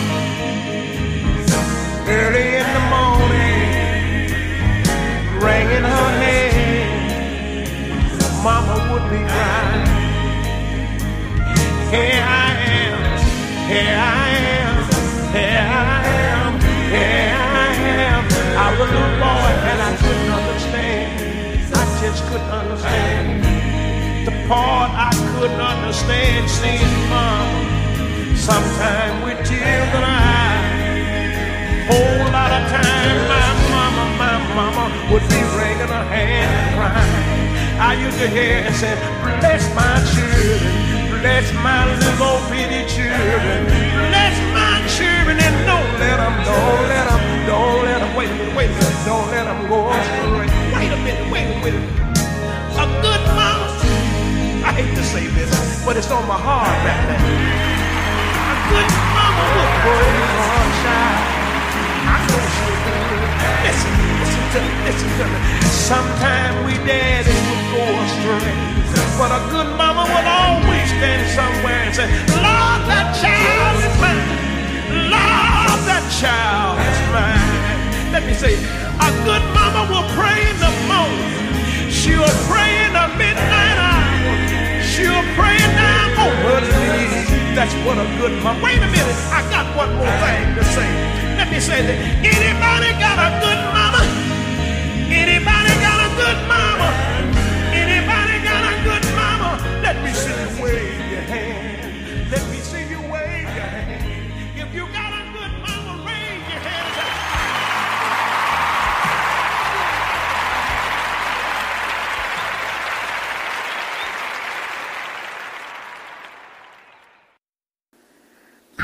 early 2.08 2.56
in 2.60 2.68
the 2.76 2.84
morning, 2.94 3.98
wringing 5.42 5.84
her 5.84 6.10
head. 6.22 6.84
Mama 8.42 8.76
would 8.92 9.10
be 9.10 9.18
crying. 9.24 9.93
Here 11.94 12.26
I 12.26 12.50
am. 12.82 12.98
Here 13.70 13.98
I 14.18 14.30
am. 14.58 14.76
Here 15.30 15.62
I 15.62 16.02
am. 16.26 16.52
Here 16.90 17.36
I 17.54 17.70
am. 18.02 18.22
I 18.58 18.68
was 18.78 18.90
a 18.90 19.06
boy 19.22 19.50
and 19.70 19.78
I 19.78 19.92
couldn't 20.02 20.32
understand. 20.40 21.70
I 21.72 21.84
just 22.02 22.20
couldn't 22.26 22.50
understand. 22.50 23.44
The 24.26 24.34
part 24.48 24.90
I 24.90 25.12
couldn't 25.38 25.60
understand 25.60 26.50
seeing 26.50 26.94
mama. 27.14 27.62
Sometime 28.34 29.22
with 29.22 29.38
tears 29.46 29.90
in 29.94 30.02
eyes. 30.02 30.74
Whole 31.86 32.26
lot 32.34 32.50
of 32.58 32.64
time 32.74 33.18
my 33.30 33.50
mama, 33.70 34.04
my 34.18 34.36
mama 34.58 35.12
would 35.12 35.22
be 35.28 35.44
her 35.94 36.04
hand 36.10 36.50
and 36.58 36.68
crying. 36.74 37.34
I 37.78 37.94
used 37.94 38.18
to 38.18 38.28
hear 38.28 38.58
and 38.66 38.74
say, 38.74 38.94
bless 39.40 39.62
my 39.74 39.94
children, 40.14 40.93
Bless 41.24 41.54
my 41.54 41.88
little 41.88 42.36
bitty 42.52 42.84
children. 42.84 43.64
Bless 44.12 44.36
my 44.52 44.76
children 44.92 45.40
and 45.40 45.56
don't 45.64 45.92
let 45.96 46.18
them, 46.20 46.36
don't 46.44 46.84
let 46.92 47.08
them, 47.08 47.46
don't 47.48 47.84
let 47.86 48.00
them, 48.00 48.14
wait 48.14 48.28
wait 48.54 48.68
don't 49.06 49.30
let 49.30 49.44
them 49.44 49.66
go 49.66 49.88
astray. 49.88 50.48
Wait 50.76 50.92
a 50.92 50.98
minute, 51.00 51.32
wait 51.32 51.48
a 51.48 51.56
minute. 51.64 51.88
A 52.76 52.84
good 53.00 53.22
mama, 53.32 53.72
I 54.68 54.72
hate 54.76 54.94
to 54.94 55.02
say 55.02 55.26
this, 55.28 55.48
but 55.86 55.96
it's 55.96 56.10
on 56.10 56.28
my 56.28 56.36
heart 56.36 56.68
right 56.84 57.04
now. 57.08 57.24
A 58.36 58.54
good 58.68 58.90
mama 59.16 59.44
will 59.56 59.72
for 59.80 60.00
her 60.44 60.68
child. 60.84 61.24
I 62.04 62.16
know 62.28 62.44
she 62.52 62.68
will. 62.84 63.24
Listen, 63.64 63.92
listen 64.20 64.44
to 64.52 64.60
me, 64.60 64.72
listen 64.84 65.10
to 65.20 65.24
me. 65.32 65.38
Sometimes 65.72 66.56
we 66.68 66.74
daddies 66.84 67.40
will 67.48 67.64
go 67.72 67.84
astray, 68.04 68.83
but 69.18 69.30
a 69.30 69.38
good 69.50 69.70
mama 69.78 70.02
will 70.10 70.26
always 70.26 70.88
stand 70.90 71.22
somewhere 71.30 71.86
and 71.86 71.94
say, 71.94 72.06
Lord, 72.34 72.80
that 72.90 73.14
child 73.14 73.78
is 73.78 73.94
mine. 74.02 74.26
Lord, 75.06 75.80
that 75.86 76.04
child 76.18 76.82
is 76.82 77.00
mine. 77.14 78.10
Let 78.10 78.26
me 78.26 78.34
say, 78.34 78.58
a 78.58 79.10
good 79.22 79.44
mama 79.54 79.86
will 79.86 80.06
pray 80.18 80.42
in 80.50 80.58
the 80.58 80.72
morning. 80.90 81.30
She'll 81.90 82.34
pray 82.50 82.70
in 82.86 82.90
the 82.90 83.06
midnight 83.14 83.78
hour. 83.78 84.34
She'll 84.82 85.26
pray 85.38 85.62
down 85.62 86.10
her 86.18 86.60
knees. 86.60 87.30
That's 87.54 87.74
what 87.86 87.98
a 87.98 88.06
good 88.18 88.34
mama. 88.42 88.58
Wait 88.66 88.82
a 88.82 88.90
minute, 88.90 89.18
I 89.30 89.46
got 89.54 89.66
one 89.78 89.94
more 89.94 90.14
thing 90.26 90.58
to 90.58 90.64
say. 90.74 90.90
Let 91.38 91.50
me 91.50 91.60
say 91.62 91.86
that. 91.86 91.98
Anybody 92.18 92.90
got 92.98 93.18
a 93.18 93.30
good 93.38 93.60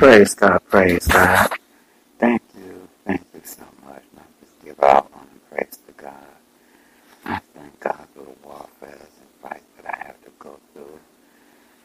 Praise 0.01 0.35
God, 0.35 0.61
praise 0.71 1.09
God. 1.09 1.51
Thank 2.19 2.43
you, 2.57 2.89
thank 3.07 3.23
you 3.35 3.43
so 3.45 3.65
much. 3.87 4.03
Now 4.17 4.23
just 4.41 4.65
give 4.65 4.81
out 4.83 5.11
on 5.15 5.27
praise 5.51 5.79
to 5.87 5.93
God. 5.95 6.15
I 7.25 7.41
thank 7.55 7.81
God 7.81 8.07
for 8.15 8.25
the 8.25 8.37
warfare 8.49 8.99
and 9.01 9.31
fight 9.43 9.63
that 9.83 9.95
I 9.95 10.07
have 10.07 10.23
to 10.25 10.31
go 10.39 10.59
through. 10.75 11.01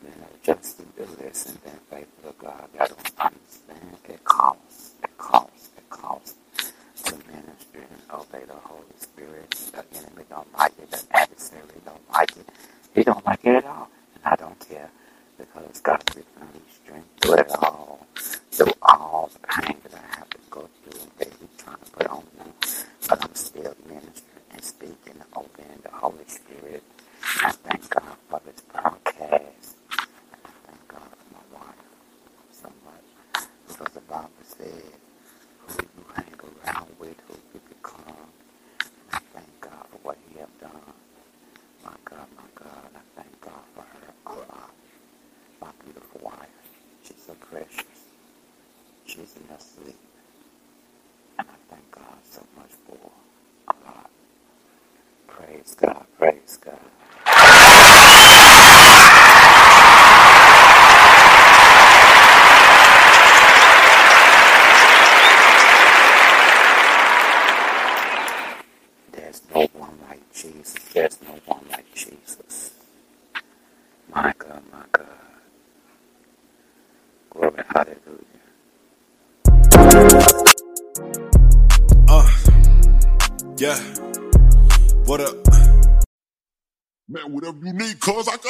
You 0.03 0.09
know, 0.09 0.27
just 0.43 0.77
to 0.79 0.83
be 0.85 1.03
listen 1.23 1.59
and 1.65 1.79
faithful 1.91 2.31
to 2.31 2.35
God. 2.39 2.69
I 2.79 2.87
don't 2.87 3.11
understand. 3.19 3.97
It 4.09 4.23
costs, 4.25 4.93
it 5.03 5.17
costs, 5.17 5.69
it 5.77 5.89
costs 5.89 6.35
to 7.05 7.13
minister 7.15 7.79
and 7.79 8.01
obey 8.13 8.45
the 8.47 8.53
Holy 8.53 8.83
Spirit. 8.99 9.51
The 9.73 9.83
enemy 9.97 10.23
don't 10.29 10.47
like 10.57 10.73
it, 10.81 10.91
the 10.91 11.03
adversary 11.17 11.63
don't 11.85 12.13
like 12.13 12.31
it. 12.37 12.47
He 12.95 13.03
don't 13.03 13.25
like 13.25 13.41
it 13.45 13.57
at 13.57 13.65
all. 13.65 13.89
And 14.15 14.25
I 14.25 14.35
don't 14.37 14.59
care 14.69 14.89
because 15.37 15.81
God 15.81 16.03
gives 16.07 16.27
me 16.27 16.61
strength 16.83 17.07
through 17.21 17.35
it 17.35 17.51
all, 17.63 18.04
through 18.55 18.73
all 18.83 19.31
the 19.33 19.39
pain 19.47 19.77
that 19.83 19.95
I 19.95 20.17
have 20.19 20.29
to 20.31 20.39
go 20.51 20.69
through 20.83 21.01
and 21.01 21.11
that 21.19 21.29
He's 21.39 21.63
trying 21.63 21.77
to 21.77 21.91
put 21.91 22.07
on 22.07 22.23
me. 22.39 22.51
But 23.09 23.23
I'm 23.23 23.35
still 23.35 23.75
ministering 23.87 24.47
and 24.51 24.63
speaking 24.63 25.15
and 25.15 25.23
obeying 25.37 25.81
the 25.83 25.91
Holy 25.91 26.25
Spirit. 26.27 26.83
I 27.43 27.51
thank 27.51 27.89
God 27.89 28.17
for 28.29 28.41
this 28.45 28.61
broadcast. 28.73 29.77
I 30.47 30.51
thank 30.67 30.87
God 30.89 31.09
for 31.19 31.33
my 31.33 31.59
wife 31.59 31.85
so 32.51 32.69
much. 32.85 33.47
Because 33.67 33.93
the 33.93 34.01
Bible 34.01 34.31
said, 34.43 34.83
who 35.67 35.83
you 35.83 36.05
hang 36.15 36.35
around 36.67 36.87
with, 36.99 37.17
who 37.29 37.35
you 37.55 37.61
become. 37.69 38.29
And 38.95 39.11
I 39.13 39.19
thank 39.33 39.61
God 39.61 39.85
for 39.91 39.99
what 40.03 40.17
He 40.31 40.39
have 40.39 40.59
done. 40.61 40.93
My 41.85 41.93
God, 42.05 42.27
my 42.37 42.49
God, 42.55 42.89
I 42.95 43.21
thank 43.21 43.41
God 43.41 43.63
for 43.75 43.81
her 43.83 44.13
a 44.27 44.39
lot 44.53 44.71
my 45.61 45.69
beautiful 45.85 46.21
wife. 46.23 46.49
She's 47.03 47.21
so 47.27 47.33
precious. 47.51 47.85
She's 49.05 49.35
in 49.37 49.47
her 49.49 49.59
sleep. 49.59 49.97
And 51.39 51.47
I 51.49 51.55
thank 51.69 51.91
God 51.91 52.17
so 52.29 52.41
much 52.57 52.71
for 52.87 53.11
a 53.69 53.75
lot. 53.87 54.09
God, 55.73 56.05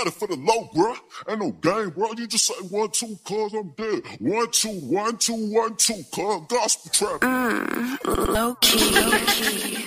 got 0.05 0.13
it 0.13 0.19
for 0.19 0.27
the 0.27 0.35
low, 0.35 0.69
bruh. 0.73 0.97
Ain't 1.29 1.39
no 1.39 1.51
game, 1.51 1.89
bro. 1.89 2.11
You 2.17 2.27
just 2.27 2.45
say 2.45 2.53
one, 2.69 2.89
two, 2.91 3.17
cuz 3.23 3.53
I'm 3.53 3.69
dead. 3.77 4.03
One, 4.19 4.49
two, 4.51 4.69
one, 4.85 5.17
two, 5.17 5.33
one, 5.51 5.75
two, 5.75 6.03
cuz 6.13 6.41
gospel 6.47 6.91
trap. 6.91 7.21
Mm, 7.21 8.27
low 8.29 8.55
key. 8.61 8.93
Low 8.93 9.19
key. 9.25 9.85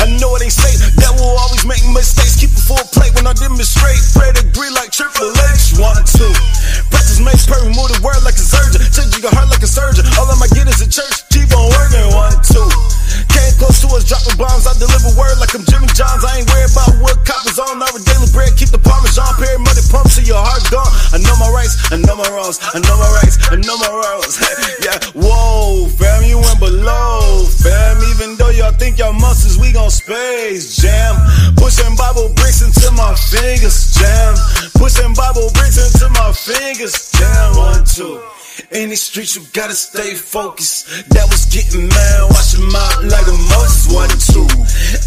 I 0.00 0.10
know 0.20 0.36
it 0.36 0.44
ain't 0.44 0.52
safe. 0.52 0.80
That 1.00 1.16
will 1.16 1.32
always 1.38 1.64
make 1.64 1.80
mistakes. 1.92 2.36
Keep 2.36 2.52
it 2.52 2.64
full 2.68 2.84
plate 2.92 3.14
when 3.16 3.26
I 3.26 3.32
demonstrate. 3.32 3.96
Pray 4.12 4.32
to 4.36 4.44
agree 4.44 4.68
like 4.76 4.92
Triple 4.92 5.32
H. 5.32 5.80
One, 5.80 5.96
two. 6.04 6.28
Practice 6.92 7.20
makes 7.24 7.48
perfect. 7.48 7.72
Move 7.72 7.88
the 7.88 8.00
word 8.04 8.20
like 8.20 8.36
a 8.36 8.44
surgeon. 8.44 8.84
Change 8.92 9.16
your 9.16 9.32
heart 9.32 9.48
like 9.48 9.64
a 9.64 9.70
surgeon. 9.70 10.04
All 10.20 10.28
of 10.28 10.36
my 10.36 10.48
get 10.52 10.68
is 10.68 10.84
a 10.84 10.88
church. 10.88 11.24
Keep 11.32 11.56
on 11.56 11.72
working. 11.72 12.04
One, 12.12 12.36
I 22.44 22.50
know 22.50 22.60
my 22.60 22.60
wrongs. 22.60 22.60
I 22.68 22.76
know 22.76 22.96
my 23.00 23.08
rights. 23.16 23.36
I 23.48 23.56
know 23.56 23.76
my 23.80 23.88
wrongs. 23.88 24.36
yeah. 24.84 25.00
Whoa, 25.16 25.88
fam. 25.96 26.24
You 26.28 26.36
went 26.36 26.60
below, 26.60 27.48
fam. 27.48 27.96
Even 28.12 28.36
though 28.36 28.50
y'all 28.50 28.72
think 28.72 28.98
y'all 28.98 29.14
muscles, 29.14 29.56
we 29.56 29.72
gon' 29.72 29.88
space 29.88 30.76
jam. 30.76 31.16
Pushing 31.56 31.96
Bible 31.96 32.28
bricks 32.36 32.60
into 32.60 32.92
my 32.92 33.14
fingers, 33.16 33.96
jam. 33.96 34.36
Pushing 34.76 35.14
Bible 35.14 35.48
bricks 35.56 35.80
into 35.80 36.12
my 36.12 36.32
fingers, 36.36 37.12
jam. 37.16 37.56
One, 37.56 37.84
two. 37.84 38.20
In 38.70 38.90
these 38.90 39.02
streets, 39.02 39.34
you 39.36 39.42
gotta 39.52 39.74
stay 39.74 40.14
focused. 40.14 41.08
That 41.16 41.26
was 41.32 41.46
getting 41.48 41.88
mad, 41.88 42.28
watch 42.28 42.52
him 42.52 42.68
out 42.76 43.08
like 43.08 43.26
a 43.26 43.36
Moses. 43.50 43.88
One, 43.88 44.12
two. 44.20 44.46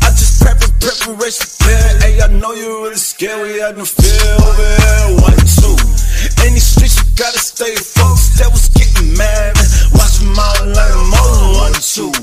I 0.02 0.10
just 0.18 0.42
prep 0.42 0.58
preparation, 0.82 1.46
plan. 1.62 2.02
Hey, 2.02 2.18
I 2.20 2.28
know 2.34 2.52
you're 2.54 2.82
really 2.82 2.96
scared. 2.98 3.46
We 3.46 3.60
had 3.62 3.78
no 3.78 3.86
fear 3.86 4.26
over 4.42 4.66
here. 4.82 5.22
One, 5.22 5.38
two. 5.38 5.78
In 6.44 6.54
these 6.54 6.66
streets, 6.66 6.98
you 7.00 7.07
gotta 7.18 7.42
stay 7.42 7.74
focused. 7.74 8.38
That 8.38 8.54
was 8.54 8.70
getting 8.78 9.18
mad, 9.18 9.58
watch 9.98 10.22
him 10.22 10.38
out 10.38 10.62
like 10.70 10.94
Moses. 11.10 11.58
One, 11.58 11.74
two. 11.74 12.14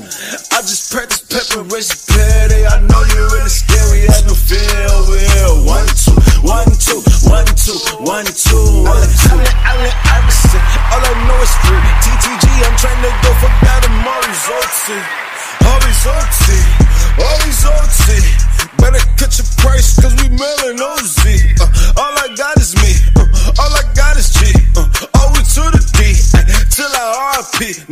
I 0.55 0.63
just 0.63 0.87
practice 0.87 1.19
preparation. 1.27 1.99
Hey, 2.15 2.63
I 2.63 2.79
know 2.79 3.03
you're 3.11 3.27
really. 3.27 3.51
We 3.91 4.07
had 4.07 4.23
no 4.23 4.33
fear 4.33 4.87
over 4.95 5.19
here. 5.19 5.51
One, 5.67 5.85
two, 5.99 6.15
one, 6.47 6.71
two, 6.79 7.03
one, 7.27 7.45
two, 7.59 7.75
one, 8.07 8.25
two, 8.31 8.63
one, 8.87 9.07
two. 9.19 9.43
Allen 9.67 9.95
Iverson, 10.15 10.63
all 10.63 11.03
I 11.03 11.13
know 11.27 11.43
is 11.43 11.53
free. 11.67 11.91
TTG, 11.99 12.47
I'm 12.63 12.75
trying 12.79 13.03
to 13.03 13.11
go 13.19 13.31
for 13.43 13.51
better, 13.67 13.91
more 13.99 14.25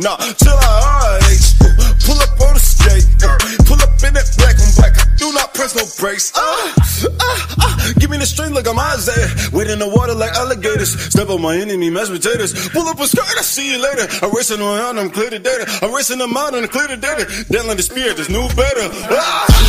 nah, 0.04 0.16
till 0.36 0.52
I 0.52 1.16
RH. 1.16 1.64
Pull 2.04 2.20
up 2.20 2.36
on 2.44 2.52
the 2.52 2.60
skate, 2.60 3.08
uh, 3.24 3.32
pull 3.64 3.80
up 3.80 3.96
in 4.04 4.12
that 4.12 4.28
black 4.36 4.60
on 4.60 4.68
black. 4.76 4.92
Do 5.16 5.32
not 5.32 5.54
press 5.54 5.72
no 5.72 5.88
brakes. 5.96 6.30
Uh, 6.36 6.40
uh, 6.40 7.56
uh, 7.64 7.92
give 7.98 8.10
me 8.10 8.18
the 8.18 8.26
string 8.26 8.52
like 8.52 8.68
I'm 8.68 8.78
Isaiah. 8.78 9.32
Wade 9.52 9.72
in 9.72 9.78
the 9.78 9.88
water 9.88 10.14
like 10.14 10.32
alligators. 10.36 10.92
Step 11.08 11.30
on 11.30 11.40
my 11.40 11.56
enemy, 11.56 11.88
mashed 11.88 12.12
potatoes. 12.12 12.52
Pull 12.68 12.86
up 12.86 13.00
a 13.00 13.08
skirt, 13.08 13.24
I 13.24 13.42
see 13.42 13.72
you 13.72 13.80
later. 13.80 14.06
I'm 14.20 14.32
racing 14.36 14.60
around, 14.60 14.98
I'm 14.98 15.08
clear 15.08 15.30
the 15.30 15.38
data. 15.38 15.64
I'm 15.80 15.94
racing 15.94 16.18
them 16.18 16.36
out 16.36 16.54
and 16.54 16.68
clear 16.70 16.88
the 16.88 16.98
data. 16.98 17.24
Down 17.48 17.74
the 17.74 17.82
spirit, 17.82 18.16
there's 18.16 18.28
new 18.28 18.46
better. 18.52 18.86
Ah! 19.08 19.64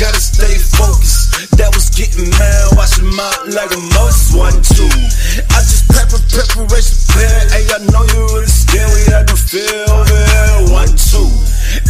gotta 0.00 0.16
stay 0.16 0.56
focused. 0.56 1.52
That 1.60 1.76
was 1.76 1.92
getting 1.92 2.32
mad, 2.32 2.72
watching 2.72 3.12
my 3.12 3.28
like 3.52 3.68
a 3.68 3.80
most 3.92 4.32
one 4.32 4.56
two. 4.64 4.88
I 5.52 5.60
just 5.60 5.84
prep 5.92 6.08
for 6.08 6.24
preparation 6.24 6.96
prepared. 7.04 7.52
Hey, 7.52 7.68
I 7.68 7.84
know 7.92 8.08
you 8.08 8.24
really 8.32 8.48
scared. 8.48 8.88
We 8.96 9.12
had 9.12 9.28
to 9.28 9.36
feel 9.36 9.92
it 9.92 10.72
one 10.72 10.88
two. 10.96 11.28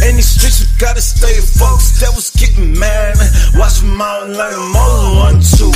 In 0.03 0.19
these 0.19 0.27
streets, 0.27 0.59
you 0.59 0.67
gotta 0.75 0.99
stay 0.99 1.39
focused. 1.39 2.03
That 2.03 2.11
was 2.11 2.35
getting 2.35 2.75
mad, 2.75 3.15
watching 3.55 3.95
my 3.95 4.27
like 4.27 4.59
a 4.59 4.65
most 4.75 5.07
one 5.15 5.39
two. 5.39 5.71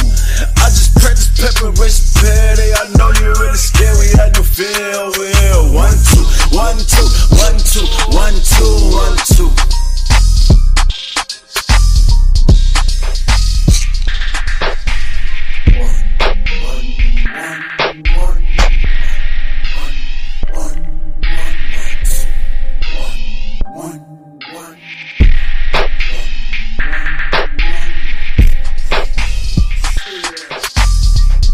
I 0.60 0.68
just 0.76 0.92
practice 1.00 1.32
preparation 1.40 2.04
prepared. 2.20 2.60
Hey, 2.60 2.76
I 2.76 2.84
know 3.00 3.16
you 3.16 3.32
really 3.40 3.56
scared. 3.56 3.96
We 3.96 4.12
had 4.20 4.36
to 4.36 4.44
feel 4.44 5.08
it 5.08 5.64
one 5.72 5.96
two, 6.04 6.28
one 6.52 6.76
two, 6.84 7.08
one 7.32 7.56
two, 7.64 7.88
one 8.12 8.36
two, 8.44 8.76
one 8.92 9.16
two. 9.24 9.48
One, 9.48 9.56
two. 9.64 9.75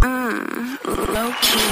Mm, 0.03 1.13
low 1.13 1.31
key. 1.41 1.70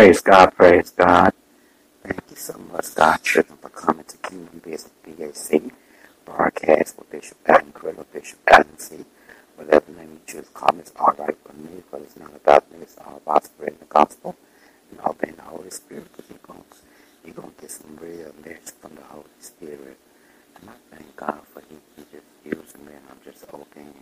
Praise 0.00 0.22
God, 0.22 0.54
praise 0.56 0.90
God. 0.92 1.34
Thank 2.02 2.22
you 2.30 2.36
so 2.36 2.56
much, 2.72 2.94
God, 2.94 3.22
children, 3.22 3.58
for 3.60 3.68
coming 3.68 4.04
to 4.04 4.16
Kingdom 4.16 4.62
Business 4.64 4.90
BAC 5.04 5.60
broadcast 6.24 6.98
with 6.98 7.10
Bishop 7.10 7.36
Adam 7.44 7.70
Criddle, 7.72 8.06
Bishop 8.10 8.38
Adam 8.48 8.78
C. 8.78 9.04
Whatever 9.56 9.92
name 9.92 10.12
you 10.12 10.20
choose, 10.26 10.46
me, 10.72 10.78
it's 10.78 10.94
all 10.98 11.12
right 11.18 11.36
with 11.46 11.54
me, 11.58 11.82
but 11.90 12.00
it's 12.00 12.16
not 12.16 12.34
about 12.34 12.72
me, 12.72 12.78
it's 12.80 12.96
all 12.96 13.18
about 13.18 13.44
spreading 13.44 13.76
the 13.78 13.84
gospel 13.84 14.34
and 14.90 15.00
obeying 15.00 15.36
the 15.36 15.42
Holy 15.42 15.68
Spirit, 15.68 16.10
because 16.16 16.30
you're 16.30 16.38
going 16.46 16.64
you're 17.26 17.34
gonna 17.34 17.52
get 17.60 17.70
some 17.70 17.98
real 18.00 18.32
lyrics 18.42 18.70
from 18.70 18.94
the 18.94 19.02
Holy 19.02 19.26
Spirit. 19.40 19.98
And 20.56 20.70
I 20.70 20.96
thank 20.96 21.14
God 21.14 21.42
for 21.52 21.60
He, 21.68 21.76
he 21.98 22.04
just 22.10 22.24
using 22.42 22.86
me, 22.86 22.92
and 22.94 23.04
I'm 23.10 23.20
just 23.22 23.44
obeying. 23.52 23.92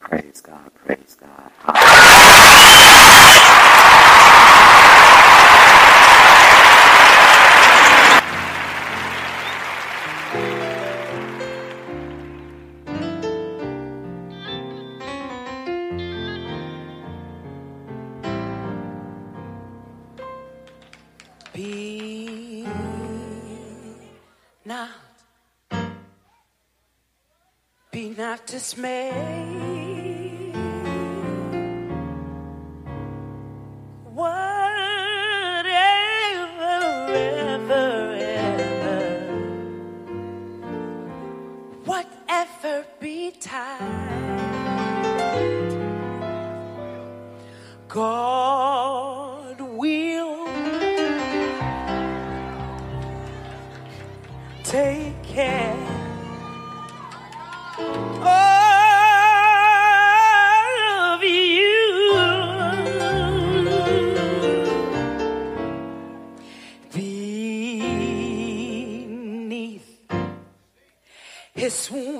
Praise 0.00 0.40
God, 0.40 0.70
praise 0.74 1.16
God. 1.20 1.52
Be 21.54 22.64
not, 24.64 24.90
be 27.90 28.10
not 28.10 28.46
dismayed. 28.46 29.47
Whatever 42.60 42.84
tired. 43.40 44.40
God 47.88 49.60
will 49.60 50.46
take 54.64 55.22
care 55.22 55.76
of 58.22 61.22
you 61.22 61.78
beneath 68.98 69.88
his 71.54 71.90
wings 71.90 72.17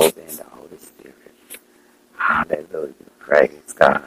And 0.00 0.14
the 0.38 0.44
Holy 0.44 0.78
Spirit. 0.78 1.16
Hallelujah. 2.16 2.94
Praise 3.20 3.74
God. 3.76 4.04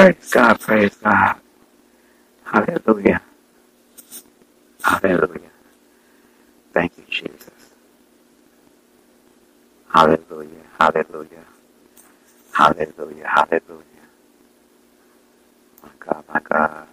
Praise 0.00 0.30
God, 0.32 0.60
praise 0.60 0.96
God. 0.96 1.36
Hallelujah. 2.44 3.22
Hallelujah. 4.82 5.50
Thank 6.74 6.92
you, 6.98 7.04
Jesus. 7.10 7.50
Hallelujah, 9.92 10.64
hallelujah. 10.80 11.44
Hallelujah, 12.52 13.28
hallelujah. 13.28 14.06
My 15.82 15.90
God, 16.00 16.24
my 16.32 16.40
God. 16.40 16.88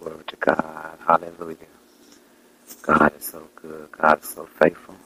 Glory 0.00 0.24
to 0.26 0.36
God, 0.36 0.98
hallelujah. 1.06 1.56
God 2.82 3.12
is 3.18 3.26
so 3.26 3.48
good, 3.56 3.88
God 3.92 4.22
is 4.22 4.30
so 4.30 4.46
faithful. 4.46 4.96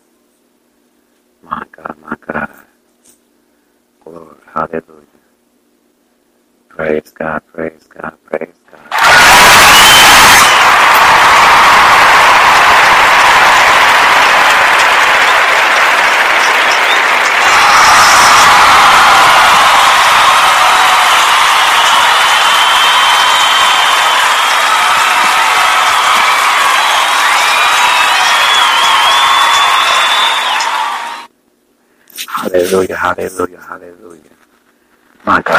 My 1.43 1.65
God, 1.73 1.97
my 2.03 2.17
God. 2.21 2.51
Glory. 4.05 4.37
Hallelujah. 4.55 5.07
Praise 6.69 7.11
God. 7.13 7.43
Praise 7.53 7.87
God. 7.89 8.19
Praise 8.27 8.55
God. 8.71 8.81
Hallelujah, 32.29 32.97
hallelujah. 32.97 33.54
My 35.27 35.41
God. 35.41 35.57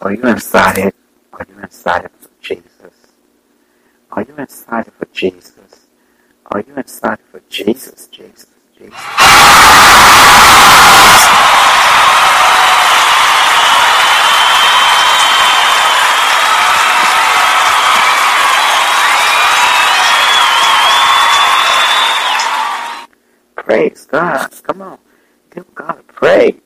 Oh, 0.00 0.08
you 0.08 0.22
inside 0.22 0.78
it? 0.78 0.93
Are 4.24 4.32
you 4.32 4.36
excited 4.42 4.92
for 4.94 5.06
Jesus? 5.12 5.86
Are 6.46 6.60
you 6.66 6.74
excited 6.76 7.24
for 7.30 7.40
Jesus, 7.50 8.08
Jesus, 8.08 8.48
Jesus? 8.78 8.98
Praise 23.56 24.06
God. 24.06 24.48
Come 24.64 24.82
on. 24.82 24.98
Give 25.54 25.74
God 25.74 26.00
a 26.00 26.04
praise. 26.12 26.60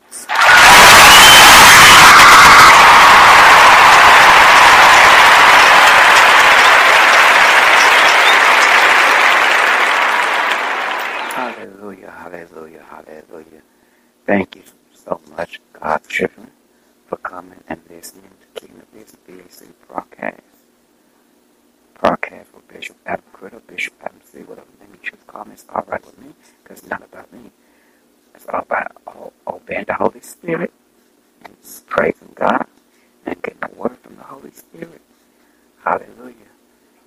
Hallelujah. 35.85 36.35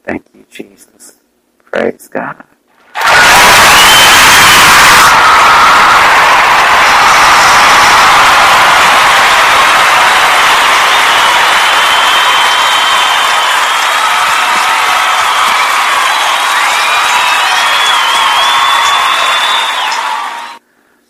Thank 0.04 0.26
you, 0.36 0.46
Jesus. 0.50 1.20
Praise 1.60 2.08
God. 2.10 2.46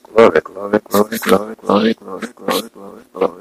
Glory, 0.03 0.41
glory, 0.41 0.80
glory, 0.86 1.20
glory, 1.20 1.55
glory, 1.55 1.93
glory, 1.95 2.28
glory, 2.36 2.70
glory, 2.74 3.03
glory. 3.14 3.40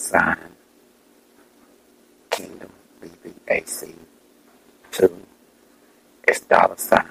sign. 0.00 0.36
Kingdom 2.30 2.72
BBAC 3.02 3.94
2 4.92 5.26
it's 6.26 6.40
dollar 6.40 6.76
sign. 6.76 7.09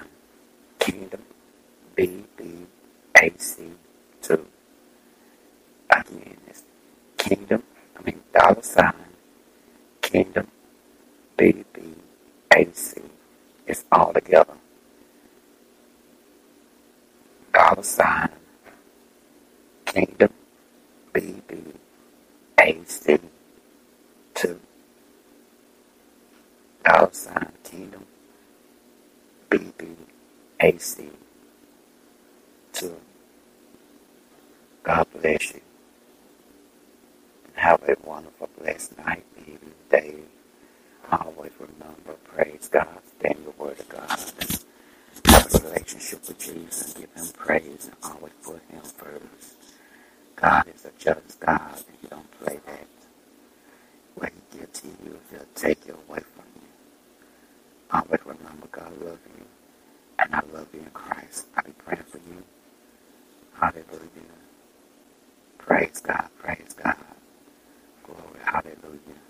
Hallelujah. 63.90 64.40
Praise 65.58 66.00
God. 66.02 66.28
Praise 66.40 66.74
God. 66.82 66.96
Glory. 68.04 68.40
Hallelujah. 68.44 69.29